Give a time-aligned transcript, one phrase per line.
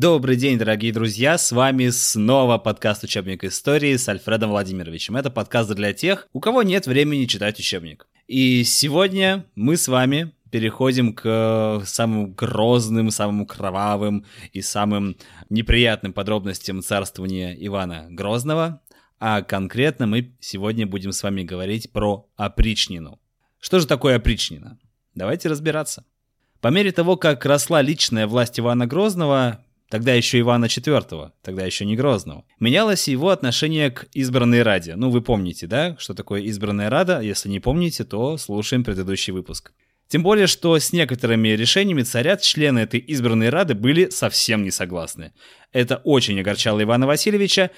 [0.00, 1.36] Добрый день, дорогие друзья!
[1.36, 5.14] С вами снова подкаст «Учебник истории» с Альфредом Владимировичем.
[5.14, 8.08] Это подкаст для тех, у кого нет времени читать учебник.
[8.26, 14.24] И сегодня мы с вами переходим к самым грозным, самым кровавым
[14.54, 15.18] и самым
[15.50, 18.80] неприятным подробностям царствования Ивана Грозного.
[19.18, 23.20] А конкретно мы сегодня будем с вами говорить про опричнину.
[23.60, 24.78] Что же такое опричнина?
[25.14, 26.06] Давайте разбираться.
[26.62, 31.84] По мере того, как росла личная власть Ивана Грозного, тогда еще Ивана IV, тогда еще
[31.84, 34.96] не Грозного, менялось его отношение к избранной Раде.
[34.96, 37.20] Ну, вы помните, да, что такое избранная Рада?
[37.20, 39.72] Если не помните, то слушаем предыдущий выпуск.
[40.08, 45.32] Тем более, что с некоторыми решениями царя члены этой избранной Рады были совсем не согласны.
[45.72, 47.70] Это очень огорчало Ивана Васильевича.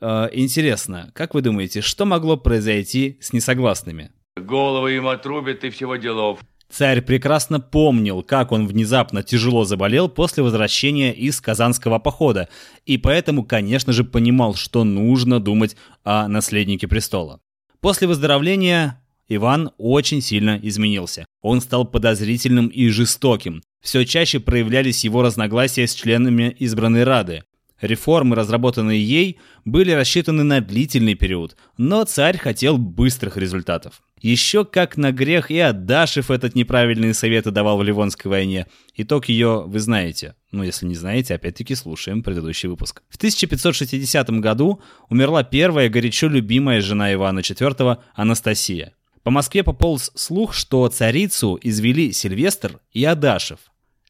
[0.00, 4.12] Э, интересно, как вы думаете, что могло произойти с несогласными?
[4.36, 6.40] Головы им отрубят и всего делов.
[6.72, 12.48] Царь прекрасно помнил, как он внезапно тяжело заболел после возвращения из Казанского похода,
[12.86, 17.40] и поэтому, конечно же, понимал, что нужно думать о наследнике престола.
[17.80, 21.26] После выздоровления Иван очень сильно изменился.
[21.42, 23.62] Он стал подозрительным и жестоким.
[23.82, 27.44] Все чаще проявлялись его разногласия с членами избранной Рады.
[27.82, 34.02] Реформы, разработанные ей, были рассчитаны на длительный период, но царь хотел быстрых результатов.
[34.20, 38.68] Еще как на грех и Адашев этот неправильные советы давал в Ливонской войне.
[38.94, 40.36] Итог ее вы знаете.
[40.52, 43.02] Ну, если не знаете, опять-таки слушаем предыдущий выпуск.
[43.08, 48.92] В 1560 году умерла первая горячо любимая жена Ивана IV Анастасия.
[49.24, 53.58] По Москве пополз слух, что царицу извели Сильвестр и Адашев.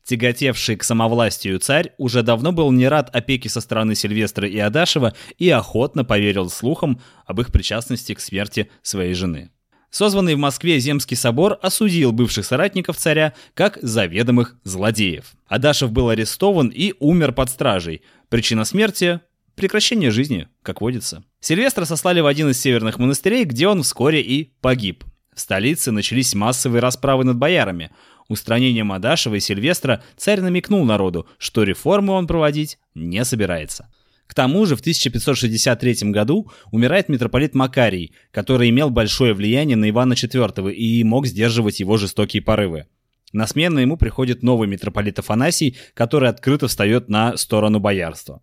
[0.05, 5.15] Тяготевший к самовластию царь уже давно был не рад опеке со стороны Сильвестра и Адашева
[5.39, 9.51] и охотно поверил слухам об их причастности к смерти своей жены.
[9.91, 15.35] Созванный в Москве Земский собор осудил бывших соратников царя как заведомых злодеев.
[15.47, 18.03] Адашев был арестован и умер под стражей.
[18.31, 19.21] Причина смерти–
[19.55, 21.25] прекращение жизни, как водится.
[21.41, 25.05] Сильвестра сослали в один из северных монастырей, где он вскоре и погиб.
[25.35, 27.91] В столице начались массовые расправы над боярами.
[28.33, 33.89] Устранением Адашева и Сильвестра царь намекнул народу, что реформы он проводить не собирается.
[34.27, 40.15] К тому же в 1563 году умирает митрополит Макарий, который имел большое влияние на Ивана
[40.15, 42.87] IV и мог сдерживать его жестокие порывы.
[43.33, 48.43] На смену ему приходит новый митрополит Афанасий, который открыто встает на сторону боярства.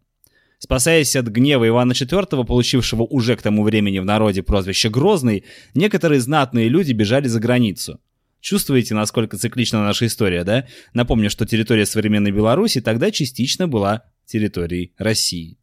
[0.60, 6.20] Спасаясь от гнева Ивана IV, получившего уже к тому времени в народе прозвище Грозный, некоторые
[6.20, 8.00] знатные люди бежали за границу.
[8.42, 10.68] Чувствуете, насколько циклична наша история, да?
[10.94, 15.58] Напомню, что территория современной Беларуси тогда частично была территорией России.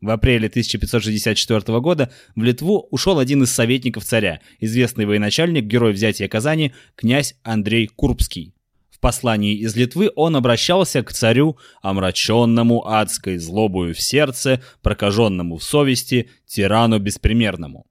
[0.00, 6.28] В апреле 1564 года в Литву ушел один из советников царя, известный военачальник, герой взятия
[6.28, 8.54] Казани, князь Андрей Курбский.
[8.90, 15.64] В послании из Литвы он обращался к царю, омраченному адской злобою в сердце, прокаженному в
[15.64, 17.86] совести, тирану беспримерному.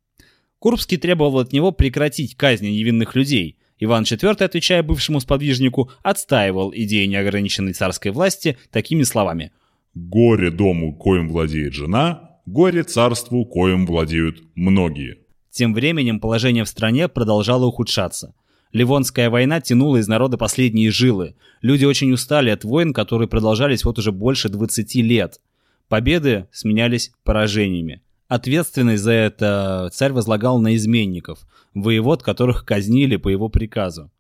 [0.59, 3.57] Курбский требовал от него прекратить казни невинных людей.
[3.79, 9.51] Иван IV, отвечая бывшему сподвижнику, отстаивал идеи неограниченной царской власти такими словами–
[9.97, 15.17] Горе дому, коим владеет жена, горе царству, коим владеют многие.
[15.49, 18.35] Тем временем положение в стране продолжало ухудшаться.
[18.71, 21.35] Ливонская война тянула из народа последние жилы.
[21.61, 25.41] Люди очень устали от войн, которые продолжались вот уже больше 20 лет.
[25.87, 28.03] Победы сменялись поражениями.
[28.27, 34.11] Ответственность за это царь возлагал на изменников, воевод, которых казнили по его приказу.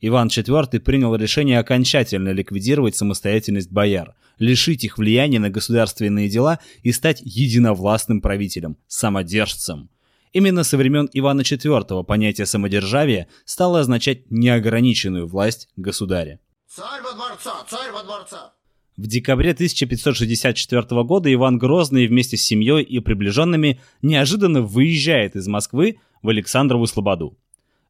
[0.00, 6.90] Иван IV принял решение окончательно ликвидировать самостоятельность бояр, лишить их влияния на государственные дела и
[6.90, 9.88] стать единовластным правителем, самодержцем.
[10.32, 16.40] Именно со времен Ивана IV понятие самодержавия стало означать неограниченную власть государя.
[16.68, 17.64] Царь во дворца!
[17.70, 18.53] Царь во дворца!
[18.96, 25.98] В декабре 1564 года Иван Грозный вместе с семьей и приближенными неожиданно выезжает из Москвы
[26.22, 27.36] в Александрову Слободу.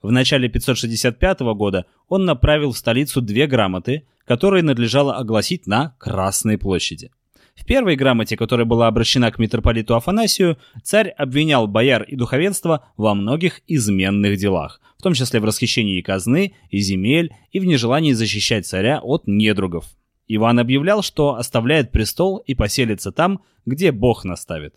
[0.01, 6.57] В начале 565 года он направил в столицу две грамоты, которые надлежало огласить на Красной
[6.57, 7.11] площади.
[7.55, 13.15] В первой грамоте, которая была обращена к митрополиту Афанасию, царь обвинял бояр и духовенство во
[13.15, 18.67] многих изменных делах, в том числе в расхищении казны и земель и в нежелании защищать
[18.67, 19.85] царя от недругов.
[20.27, 24.75] Иван объявлял, что оставляет престол и поселится там, где Бог наставит.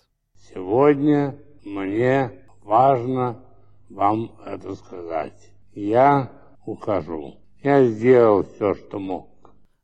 [0.54, 2.32] «Сегодня мне
[2.64, 3.40] важно
[3.90, 5.52] вам это сказать.
[5.74, 6.32] Я
[6.66, 7.36] ухожу.
[7.64, 9.30] Я сделал все, что мог.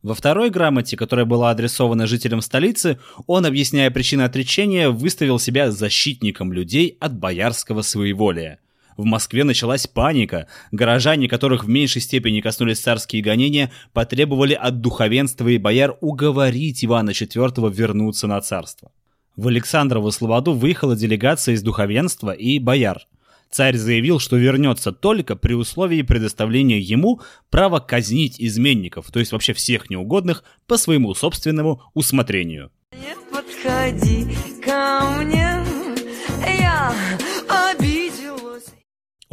[0.01, 6.51] Во второй грамоте, которая была адресована жителям столицы, он, объясняя причины отречения, выставил себя защитником
[6.51, 8.59] людей от боярского своеволия.
[8.97, 10.47] В Москве началась паника.
[10.71, 17.11] Горожане, которых в меньшей степени коснулись царские гонения, потребовали от духовенства и бояр уговорить Ивана
[17.11, 18.91] IV вернуться на царство.
[19.35, 23.07] В Александрову Слободу выехала делегация из духовенства и бояр.
[23.49, 29.53] Царь заявил, что вернется только при условии предоставления ему права казнить изменников, то есть вообще
[29.53, 32.71] всех неугодных, по своему собственному усмотрению.
[32.93, 35.42] Не подходи ко мне,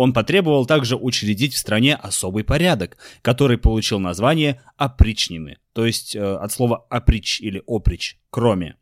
[0.00, 6.36] Он потребовал также учредить в стране особый порядок, который получил название «опричнины», то есть э,
[6.36, 8.76] от слова «оприч» или «оприч», «кроме».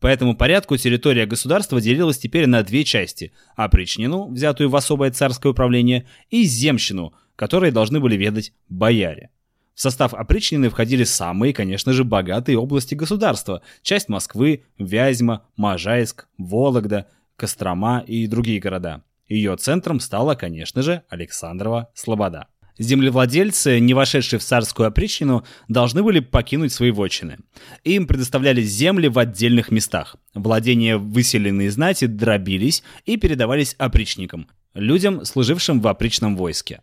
[0.00, 5.50] По этому порядку территория государства делилась теперь на две части– опричнину, взятую в особое царское
[5.50, 9.28] управление, и земщину, которые должны были ведать бояре.
[9.74, 17.06] В состав опричнины входили самые, конечно же, богатые области государства– часть Москвы, Вязьма, Можайск, Вологда,
[17.36, 19.02] Кострома и другие города.
[19.32, 22.48] Ее центром стала, конечно же, Александрова Слобода.
[22.78, 27.38] Землевладельцы, не вошедшие в царскую опричнину, должны были покинуть свои вотчины.
[27.82, 30.16] Им предоставлялись земли в отдельных местах.
[30.34, 36.82] Владения выселенные знати дробились и передавались опричникам, людям, служившим в опричном войске.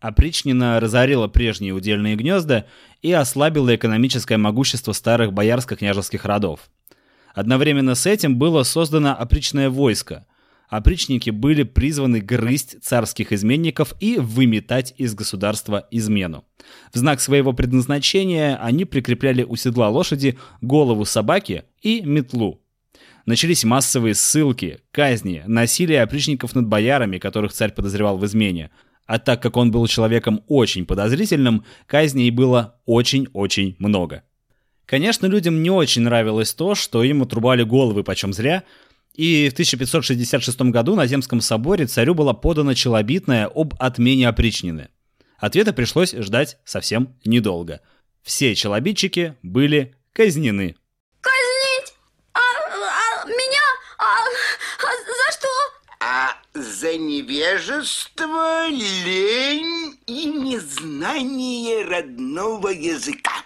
[0.00, 2.64] Опричнина разорила прежние удельные гнезда
[3.02, 6.70] и ослабила экономическое могущество старых боярско-княжеских родов.
[7.34, 10.24] Одновременно с этим было создано опричное войско–
[10.72, 16.46] опричники были призваны грызть царских изменников и выметать из государства измену.
[16.94, 22.62] В знак своего предназначения они прикрепляли у седла лошади голову собаки и метлу.
[23.26, 28.70] Начались массовые ссылки, казни, насилие опричников над боярами, которых царь подозревал в измене.
[29.04, 34.22] А так как он был человеком очень подозрительным, казней было очень-очень много.
[34.86, 38.64] Конечно, людям не очень нравилось то, что им отрубали головы почем зря,
[39.14, 44.88] и в 1566 году на Земском соборе царю была подана челобитная об отмене опричнины.
[45.38, 47.80] Ответа пришлось ждать совсем недолго.
[48.22, 50.76] Все челобитчики были казнены.
[51.20, 51.94] Казнить?
[52.32, 53.60] А, а меня?
[53.98, 54.04] А,
[54.78, 55.48] а за что?
[56.00, 63.41] А за невежество, лень и незнание родного языка.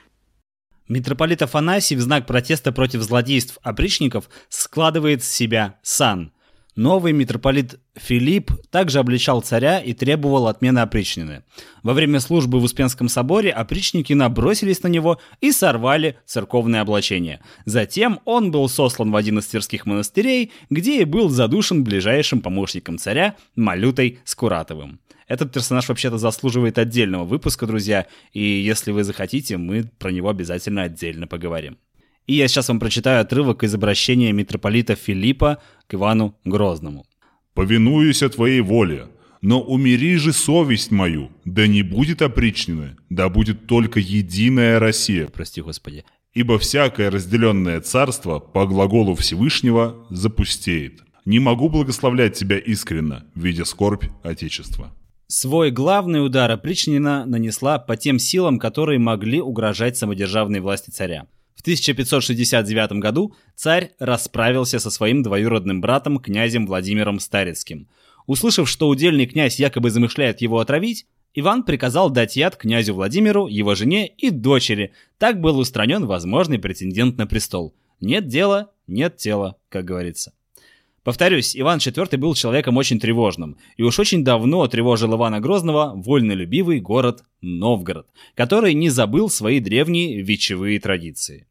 [0.89, 6.33] Митрополит Афанасий в знак протеста против злодейств опричников складывает с себя сан.
[6.77, 11.43] Новый митрополит Филипп также обличал царя и требовал отмены опричнины.
[11.83, 17.41] Во время службы в Успенском соборе опричники набросились на него и сорвали церковное облачение.
[17.65, 22.99] Затем он был сослан в один из тверских монастырей, где и был задушен ближайшим помощником
[22.99, 25.01] царя Малютой Скуратовым.
[25.29, 30.83] Этот персонаж вообще-то заслуживает отдельного выпуска, друзья, и если вы захотите, мы про него обязательно
[30.83, 31.79] отдельно поговорим.
[32.27, 37.07] И я сейчас вам прочитаю отрывок из обращения митрополита Филиппа к Ивану Грозному.
[37.55, 39.09] «Повинуюсь о твоей воле,
[39.41, 45.61] но умери же совесть мою, да не будет опричнины, да будет только единая Россия, Прости,
[45.61, 46.05] Господи.
[46.35, 51.03] ибо всякое разделенное царство по глаголу Всевышнего запустеет.
[51.25, 54.93] Не могу благословлять тебя искренно, видя скорбь Отечества».
[55.29, 61.27] Свой главный удар опричнина нанесла по тем силам, которые могли угрожать самодержавной власти царя.
[61.57, 67.89] В 1569 году царь расправился со своим двоюродным братом, князем Владимиром Старецким.
[68.27, 73.75] Услышав, что удельный князь якобы замышляет его отравить, Иван приказал дать яд князю Владимиру, его
[73.75, 74.93] жене и дочери.
[75.19, 77.75] Так был устранен возможный претендент на престол.
[78.01, 80.33] Нет дела, нет тела, как говорится.
[81.07, 86.81] Повторюсь, Иван IV был человеком очень тревожным, и уж очень давно тревожил Ивана Грозного вольнолюбивый
[86.81, 91.47] город Новгород, который не забыл свои древние вечевые традиции.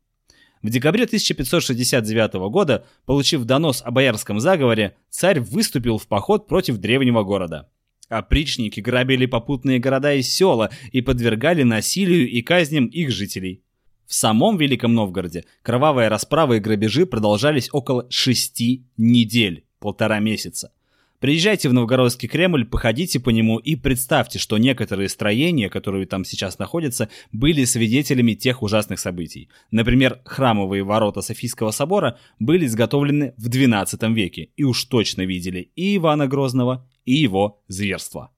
[0.61, 7.23] В декабре 1569 года, получив донос о боярском заговоре, царь выступил в поход против древнего
[7.23, 7.69] города.
[8.09, 13.63] Опричники грабили попутные города и села и подвергали насилию и казням их жителей.
[14.07, 20.71] В самом Великом Новгороде кровавые расправы и грабежи продолжались около шести недель, полтора месяца.
[21.19, 26.59] Приезжайте в Новгородский Кремль, походите по нему и представьте, что некоторые строения, которые там сейчас
[26.59, 29.49] находятся, были свидетелями тех ужасных событий.
[29.71, 35.95] Например, храмовые ворота Софийского собора были изготовлены в XII веке и уж точно видели и
[35.95, 38.31] Ивана Грозного, и его зверства.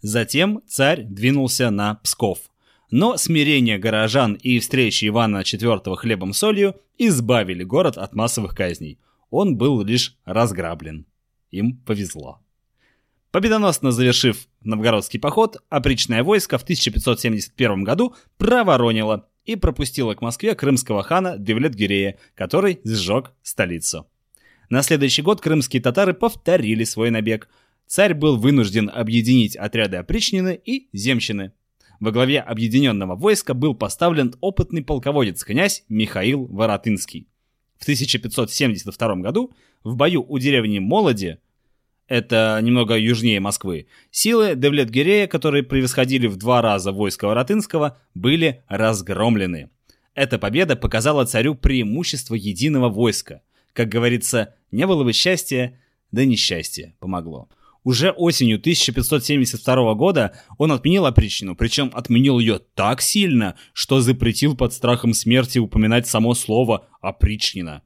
[0.00, 2.38] Затем царь двинулся на Псков–
[2.90, 8.98] но смирение горожан и встречи Ивана IV хлебом-солью избавили город от массовых казней.
[9.30, 11.06] Он был лишь разграблен.
[11.50, 12.40] Им повезло.
[13.30, 21.02] Победоносно завершив новгородский поход, опричное войско в 1571 году проворонило и пропустило к Москве крымского
[21.04, 24.08] хана Девлет-Гирея, который сжег столицу.
[24.68, 27.48] На следующий год крымские татары повторили свой набег.
[27.86, 31.52] царь был вынужден объединить отряды опричнины и земщины.
[32.00, 37.28] Во главе объединенного войска был поставлен опытный полководец князь Михаил Воротынский.
[37.78, 39.52] В 1572 году
[39.84, 41.38] в бою у деревни Молоди,
[42.08, 49.68] это немного южнее Москвы, силы Девлет-Гирея, которые превосходили в два раза войско Воротынского, были разгромлены.
[50.14, 53.42] Эта победа показала царю преимущество единого войска.
[53.74, 55.78] Как говорится, не было бы счастья,
[56.12, 57.48] да несчастье помогло.
[57.82, 64.74] Уже осенью 1572 года он отменил опричнину, причем отменил ее так сильно, что запретил под
[64.74, 67.82] страхом смерти упоминать само слово «опричнина».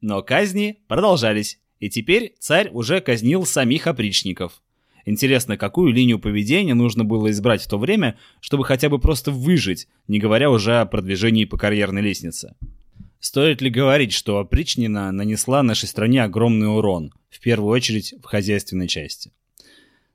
[0.00, 4.60] Но казни продолжались, и теперь царь уже казнил самих опричников.
[5.04, 9.88] Интересно, какую линию поведения нужно было избрать в то время, чтобы хотя бы просто выжить,
[10.06, 12.56] не говоря уже о продвижении по карьерной лестнице.
[13.20, 18.86] Стоит ли говорить, что опричнина нанесла нашей стране огромный урон, в первую очередь в хозяйственной
[18.86, 19.32] части?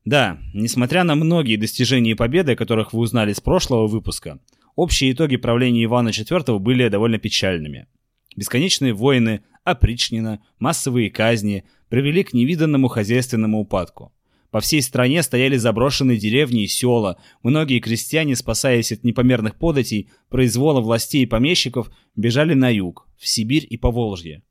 [0.06, 4.40] Да, несмотря на многие достижения и победы, о которых вы узнали с прошлого выпуска,
[4.76, 7.88] общие итоги правления Ивана IV были довольно печальными.
[8.36, 14.12] Бесконечные войны, опричнина, массовые казни привели к невиданному хозяйственному упадку.
[14.54, 17.18] По всей стране стояли заброшенные деревни и села.
[17.42, 23.66] Многие крестьяне, спасаясь от непомерных податей, произвола властей и помещиков, бежали на юг, в Сибирь
[23.68, 24.44] и Поволжье.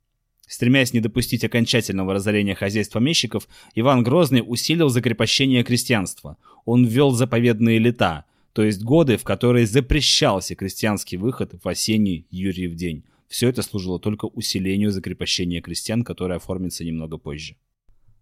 [0.45, 6.35] Стремясь не допустить окончательного разорения хозяйств помещиков, Иван Грозный усилил закрепощение крестьянства.
[6.65, 12.75] Он ввел заповедные лета, то есть годы, в которые запрещался крестьянский выход в осенний Юрьев
[12.75, 13.05] день.
[13.29, 17.55] Все это служило только усилению закрепощения крестьян, которое оформится немного позже.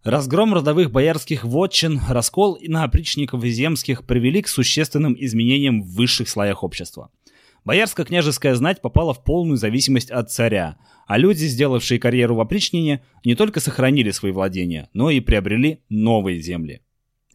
[0.04, 6.28] Разгром родовых боярских вотчин, раскол на опричников и земских привели к существенным изменениям в высших
[6.28, 7.12] слоях общества.
[7.66, 13.36] Боярско-княжеская знать попала в полную зависимость от царя, а люди, сделавшие карьеру в опричнине, не
[13.36, 16.82] только сохранили свои владения, но и приобрели новые земли.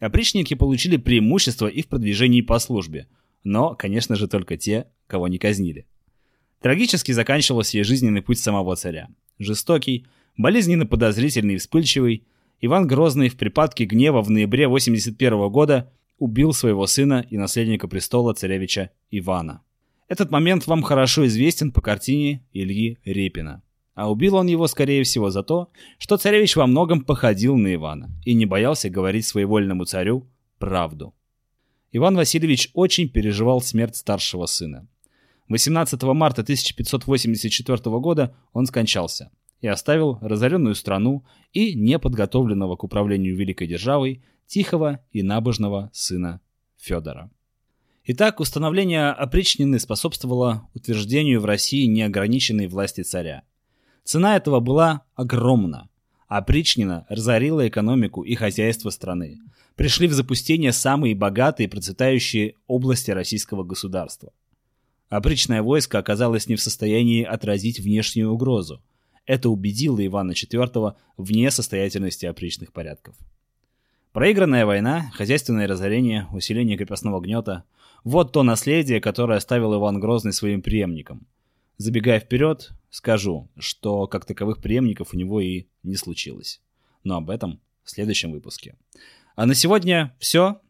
[0.01, 3.07] Опричники получили преимущество и в продвижении по службе,
[3.45, 5.85] но, конечно же, только те, кого не казнили.
[6.59, 9.07] Трагически заканчивался и жизненный путь самого царя.
[9.39, 10.05] Жестокий,
[10.35, 12.27] болезненно подозрительный и вспыльчивый–
[12.59, 18.33] Иван Грозный в припадке гнева в ноябре 81 года убил своего сына и наследника престола
[18.33, 19.61] царевича Ивана.
[20.07, 23.61] Этот момент вам хорошо известен по картине Ильи Репина.
[23.93, 28.09] А убил он его, скорее всего, за то, что царевич во многом походил на Ивана
[28.25, 31.13] и не боялся говорить своевольному царю правду.
[31.91, 34.87] Иван Васильевич очень переживал смерть старшего сына.
[35.49, 39.29] 18 марта 1584 года он скончался–
[39.61, 46.41] и оставил разоренную страну и неподготовленного к управлению великой державой тихого и набожного сына
[46.77, 47.31] Федора.
[48.05, 53.43] Итак, установление опричнины способствовало утверждению в России неограниченной власти царя.
[54.03, 55.89] Цена этого была огромна.
[56.27, 59.39] Опричнина разорила экономику и хозяйство страны.
[59.75, 64.31] Пришли в запустение самые богатые и процветающие области российского государства.
[65.09, 68.81] Опричное войско оказалось не в состоянии отразить внешнюю угрозу–
[69.27, 73.15] это убедило Ивана IV в несостоятельности опричных порядков.
[74.13, 77.63] Проигранная война, хозяйственное разорение, усиление крепостного гнета–
[78.03, 81.27] вот то наследие, которое оставил Иван Грозный своим преемникам.
[81.77, 86.61] Забегая вперед, скажу, что как таковых преемников у него и не случилось.
[87.03, 88.75] Но об этом в следующем выпуске.
[89.35, 90.61] А на сегодня все.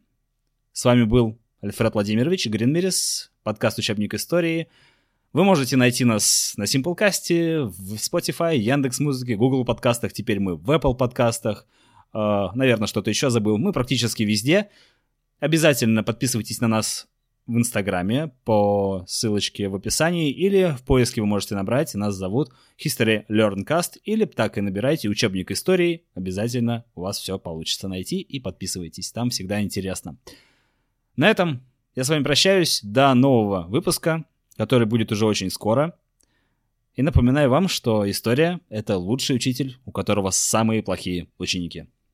[0.74, 4.68] С вами был Альфред Владимирович Гринмерис, подкаст «Учебник истории».
[5.34, 10.72] Вы можете найти нас на Simplecast, в Spotify, Яндекс Музыке, Google подкастах, теперь мы в
[10.72, 11.68] Apple подкастах.
[12.14, 13.58] Э, наверное, что-то еще забыл.
[13.58, 14.70] Мы практически везде.
[15.40, 17.08] Обязательно подписывайтесь на нас
[17.46, 22.52] в Инстаграме по ссылочке в описании или в поиске вы можете набрать, нас зовут
[22.84, 28.20] History Learn Cast или так и набирайте учебник истории, обязательно у вас все получится найти
[28.20, 30.18] и подписывайтесь, там всегда интересно.
[31.16, 31.64] На этом
[31.96, 34.26] я с вами прощаюсь, до нового выпуска
[34.58, 35.98] который будет уже очень скоро.
[36.96, 41.88] И напоминаю вам, что история— это лучший учитель, у которого самые плохие ученики.